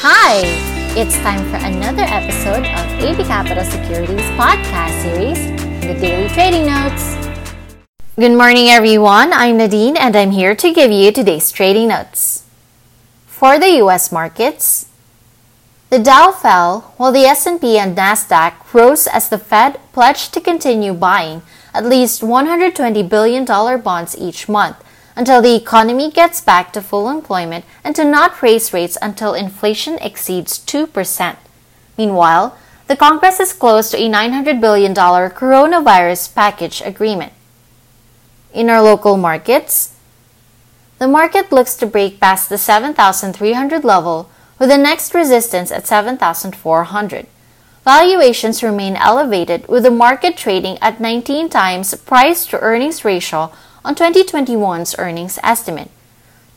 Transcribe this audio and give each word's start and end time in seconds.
Hi! 0.00 0.42
It's 0.94 1.16
time 1.26 1.42
for 1.50 1.56
another 1.56 2.04
episode 2.06 2.62
of 2.62 3.02
AB 3.02 3.24
Capital 3.24 3.64
Securities 3.64 4.30
podcast 4.38 4.94
series, 5.02 5.42
The 5.82 5.98
Daily 5.98 6.28
Trading 6.28 6.66
Notes. 6.66 7.16
Good 8.14 8.38
morning, 8.38 8.68
everyone. 8.68 9.32
I'm 9.32 9.56
Nadine, 9.56 9.96
and 9.96 10.14
I'm 10.14 10.30
here 10.30 10.54
to 10.54 10.72
give 10.72 10.92
you 10.92 11.10
today's 11.10 11.50
trading 11.50 11.88
notes. 11.88 12.44
For 13.26 13.58
the 13.58 13.70
U.S. 13.82 14.12
markets, 14.12 14.86
the 15.90 15.98
Dow 15.98 16.30
fell 16.30 16.94
while 16.96 17.10
the 17.10 17.26
S&P 17.26 17.76
and 17.76 17.96
Nasdaq 17.96 18.72
rose 18.72 19.08
as 19.08 19.28
the 19.28 19.36
Fed 19.36 19.80
pledged 19.92 20.32
to 20.34 20.40
continue 20.40 20.94
buying 20.94 21.42
at 21.74 21.84
least 21.84 22.22
$120 22.22 23.08
billion 23.08 23.44
bonds 23.44 24.16
each 24.16 24.48
month 24.48 24.76
until 25.18 25.42
the 25.42 25.56
economy 25.56 26.12
gets 26.12 26.40
back 26.40 26.72
to 26.72 26.80
full 26.80 27.10
employment 27.10 27.64
and 27.82 27.96
to 27.96 28.04
not 28.04 28.40
raise 28.40 28.72
rates 28.72 28.96
until 29.02 29.34
inflation 29.34 29.98
exceeds 29.98 30.60
2%. 30.60 31.36
Meanwhile, 31.98 32.56
the 32.86 32.94
Congress 32.94 33.40
is 33.40 33.52
close 33.52 33.90
to 33.90 33.98
a 33.98 34.08
$900 34.08 34.60
billion 34.60 34.94
coronavirus 34.94 36.32
package 36.36 36.80
agreement. 36.82 37.32
In 38.54 38.70
our 38.70 38.80
local 38.80 39.16
markets, 39.16 39.96
the 41.00 41.08
market 41.08 41.50
looks 41.50 41.74
to 41.74 41.86
break 41.86 42.20
past 42.20 42.48
the 42.48 42.56
7,300 42.56 43.82
level 43.82 44.30
with 44.60 44.68
the 44.68 44.78
next 44.78 45.14
resistance 45.14 45.72
at 45.72 45.88
7,400. 45.88 47.26
Valuations 47.84 48.62
remain 48.62 48.94
elevated 48.94 49.66
with 49.66 49.82
the 49.82 49.90
market 49.90 50.36
trading 50.36 50.78
at 50.80 51.00
19 51.00 51.48
times 51.48 51.92
price 51.94 52.46
to 52.46 52.60
earnings 52.60 53.04
ratio 53.04 53.50
on 53.88 53.94
2021's 53.94 54.94
earnings 54.98 55.38
estimate. 55.42 55.90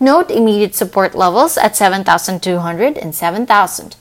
Note 0.02 0.30
immediate 0.30 0.76
support 0.76 1.16
levels 1.16 1.58
at 1.58 1.78
7,200 1.78 2.98
and 2.98 3.16
7,000. 3.16 3.96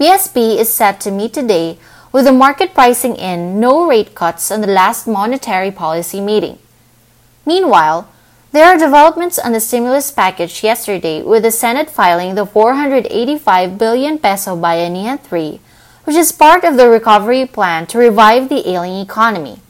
BSP 0.00 0.58
is 0.58 0.74
set 0.74 1.00
to 1.00 1.12
meet 1.12 1.32
today 1.32 1.78
with 2.10 2.24
the 2.24 2.32
market 2.32 2.74
pricing 2.74 3.14
in 3.14 3.60
no 3.60 3.86
rate 3.88 4.16
cuts 4.16 4.50
on 4.50 4.62
the 4.62 4.66
last 4.66 5.06
monetary 5.06 5.70
policy 5.70 6.20
meeting. 6.20 6.58
Meanwhile, 7.46 8.08
there 8.50 8.66
are 8.66 8.76
developments 8.76 9.38
on 9.38 9.52
the 9.52 9.60
stimulus 9.60 10.10
package 10.10 10.64
yesterday 10.64 11.22
with 11.22 11.44
the 11.44 11.52
Senate 11.52 11.88
filing 11.88 12.34
the 12.34 12.46
485 12.46 13.78
billion 13.78 14.18
peso 14.18 14.56
Bayanihan 14.56 15.20
3, 15.20 15.60
which 16.02 16.16
is 16.16 16.32
part 16.32 16.64
of 16.64 16.76
the 16.76 16.88
recovery 16.88 17.46
plan 17.46 17.86
to 17.86 17.98
revive 17.98 18.48
the 18.48 18.68
ailing 18.68 18.98
economy. 18.98 19.60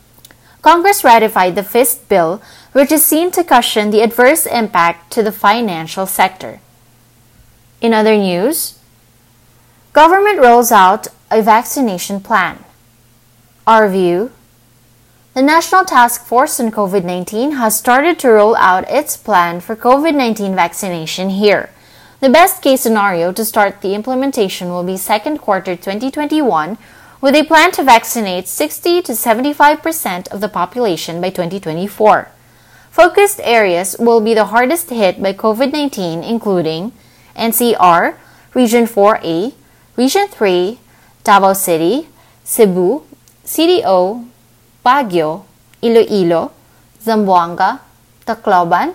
Congress 0.67 1.05
ratified 1.05 1.55
the 1.55 1.63
FIST 1.63 2.09
bill, 2.09 2.43
which 2.73 2.91
is 2.91 3.05
seen 3.05 3.31
to 3.31 3.45
cushion 3.45 3.93
the 3.93 4.01
adverse 4.01 4.47
impact 4.47 5.13
to 5.13 5.23
the 5.23 5.31
financial 5.31 6.07
sector. 6.07 6.59
In 7.81 7.95
other 7.95 8.17
news, 8.17 8.77
government 9.93 10.41
rolls 10.41 10.73
out 10.73 11.07
a 11.31 11.41
vaccination 11.41 12.19
plan. 12.19 12.65
Our 13.65 13.89
view 13.89 14.33
the 15.35 15.43
National 15.43 15.85
Task 15.85 16.25
Force 16.25 16.59
on 16.59 16.73
COVID 16.73 17.05
19 17.05 17.53
has 17.63 17.79
started 17.79 18.19
to 18.19 18.31
roll 18.31 18.57
out 18.57 18.91
its 18.91 19.17
plan 19.17 19.61
for 19.61 19.77
COVID 19.77 20.17
19 20.17 20.57
vaccination 20.57 21.31
here. 21.31 21.71
The 22.19 22.29
best 22.29 22.61
case 22.61 22.81
scenario 22.81 23.31
to 23.31 23.45
start 23.45 23.83
the 23.83 23.95
implementation 23.95 24.71
will 24.71 24.83
be 24.83 24.97
second 24.97 25.39
quarter 25.39 25.77
2021 25.77 26.77
with 27.21 27.35
a 27.35 27.45
plan 27.45 27.73
to 27.73 27.83
vaccinate 27.83 28.49
60 28.49 29.03
to 29.03 29.13
75% 29.13 30.29
of 30.29 30.41
the 30.41 30.49
population 30.49 31.21
by 31.21 31.31
2024. 31.31 32.29
Focused 32.91 33.41
areas 33.43 33.97
will 33.99 34.21
be 34.21 34.35
the 34.35 34.47
hardest 34.47 34.91
hit 34.91 35.23
by 35.23 35.33
COVID 35.33 35.73
19, 35.73 36.23
including 36.25 36.93
NCR, 37.37 38.17
Region 38.55 38.85
4A, 38.85 39.53
Region 39.97 40.29
3, 40.29 40.79
Davao 41.25 41.53
City, 41.53 42.09
Cebu, 42.45 43.03
CDO, 43.45 44.27
Baguio, 44.85 45.45
Iloilo, 45.83 46.53
Zamboanga, 47.03 47.81
Tacloban, 48.27 48.95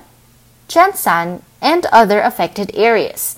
GenSan, 0.68 1.42
and 1.62 1.86
other 1.92 2.22
affected 2.22 2.72
areas. 2.74 3.38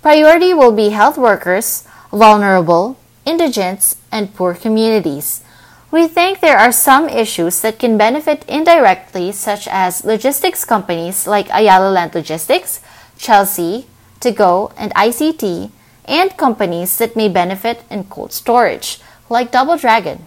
Priority 0.00 0.54
will 0.54 0.72
be 0.72 0.90
health 0.90 1.18
workers, 1.18 1.88
vulnerable, 2.12 2.96
indigents, 3.24 3.96
and 4.12 4.34
poor 4.34 4.54
communities. 4.54 5.42
We 5.90 6.08
think 6.08 6.40
there 6.40 6.58
are 6.58 6.72
some 6.72 7.08
issues 7.08 7.60
that 7.62 7.78
can 7.78 7.96
benefit 7.96 8.44
indirectly, 8.48 9.32
such 9.32 9.68
as 9.68 10.04
logistics 10.04 10.64
companies 10.64 11.26
like 11.26 11.46
Ayala 11.52 11.90
Land 11.90 12.14
Logistics, 12.14 12.80
Chelsea, 13.16 13.86
2GO, 14.20 14.72
and 14.76 14.92
ICT, 14.94 15.70
and 16.06 16.36
companies 16.36 16.98
that 16.98 17.16
may 17.16 17.28
benefit 17.28 17.82
in 17.90 18.04
cold 18.04 18.32
storage, 18.32 18.98
like 19.28 19.52
Double 19.52 19.76
Dragon. 19.76 20.26